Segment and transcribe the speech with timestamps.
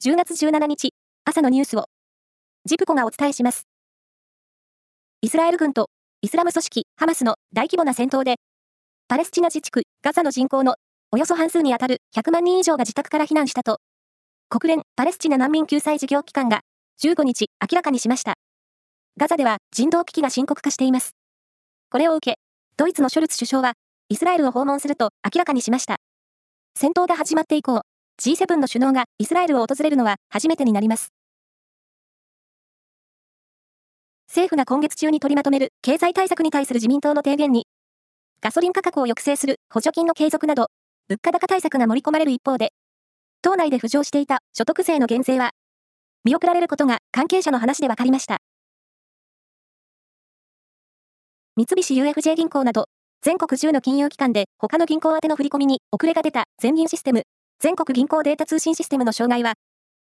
[0.00, 0.94] 10月17日、
[1.24, 1.86] 朝のニュースを、
[2.64, 3.66] ジプコがお伝えします。
[5.22, 5.90] イスラエル軍と
[6.22, 8.36] イスラム組織ハマスの大規模な戦闘で、
[9.08, 10.76] パレスチナ自治区ガザの人口の
[11.10, 13.80] およそ半数にあたる100万人以上が自宅から避難したと、
[14.48, 16.60] 国連パレスチナ難民救済事業機関が
[17.02, 18.34] 15日明らかにしました。
[19.16, 21.16] ガザでは人道危機が深刻化しています。
[21.90, 22.38] これを受け、
[22.76, 23.72] ドイツのショルツ首相は
[24.10, 25.96] イスラエルを訪問すると明らかにしました。
[26.76, 27.82] 戦闘が始まって以降、
[28.20, 31.12] G7 の首脳がイスラエルを訪れるのは初めてになります。
[34.26, 37.66] 政府が今月中に取りまとめる経済対策に対する自民党の提言に、
[38.42, 40.66] ガソリン価格を抑制する補助金の継続など、
[41.06, 42.72] 物価高対策が盛り込まれる一方で、
[43.40, 45.52] 党内で浮上していた所得税の減税は、
[46.24, 48.38] 見送られることが関係者の話で分かりました。
[51.56, 52.86] 三菱 UFJ 銀行など、
[53.22, 57.22] 全国10の金融機関で他の銀行宛ての振り込みに遅れが出た全銀システム
[57.60, 59.54] 全国銀行データ通信システムの障害は、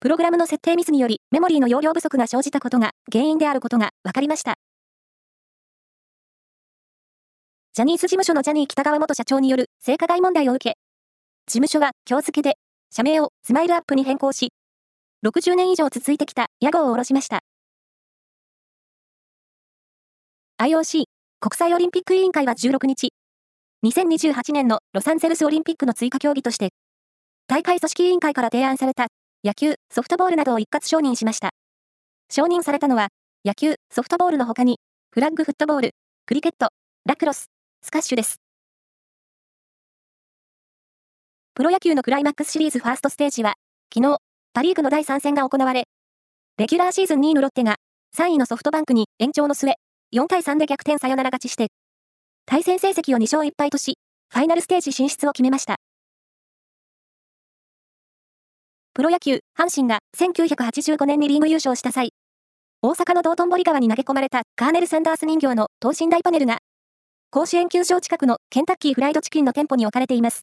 [0.00, 4.56] プログラムの設定ミスによりメモリーの容量不足が生じたことが原因であることが分かりました。
[7.72, 10.76] ジャニーズ事務所のジャニー北川元社長による性加害問題を受け、
[11.46, 12.56] 事務所は今日付で
[12.90, 14.52] 社名をスマイルアップに変更し、
[15.24, 17.40] 60年以上続いてきた屋号を下ろしました。
[20.60, 21.04] IOC
[21.40, 23.08] 国際オリンピック委員会は16日、
[23.86, 26.74] 2028年のロサンゼルスオリンピックの追加競技として
[27.46, 29.08] 大会組織委員会から提案された
[29.44, 31.50] 野球、ソフトボールなどを一括承認しました。
[32.30, 33.08] 承認されたのは、
[33.44, 34.78] 野球、ソフトボールの他に、
[35.10, 35.90] フラッグフットボール、
[36.26, 36.68] クリケット、
[37.04, 37.46] ラクロス、
[37.82, 38.36] スカッシュです。
[41.54, 43.54] プロ野球のクライマックスシリーズファーストステージは、
[43.92, 44.18] 昨日、
[44.54, 45.84] パリーグの第3戦が行われ、
[46.58, 47.76] レギュラーシーズン2位のロッテが、
[48.16, 49.74] 3位のソフトバンクに延長の末、
[50.14, 51.66] 4対3で逆転サヨナラ勝ちして、
[52.46, 53.98] 対戦成績を2勝1敗とし、
[54.32, 55.76] ファイナルステージ進出を決めました。
[58.94, 62.10] プロ野球、阪神が1985年にリーグ優勝した際、
[62.82, 66.58] 大阪の道頓堀川に投げ込まれたカーネル・サンダース人形の等身大パネルが、
[67.30, 70.42] 甲子園球場近くのケンタッキーフライドチキンの店舗に置かれています。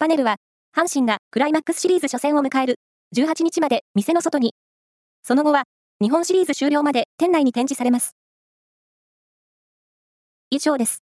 [0.00, 0.38] パネルは、
[0.76, 2.80] 阪神がクライマックスシリーズ初戦を迎える
[3.14, 4.54] 18日まで店の外に、
[5.22, 5.62] その後は
[6.00, 8.16] 日本シリーズ終了まで店内に展示されます。
[10.50, 11.04] 以上です。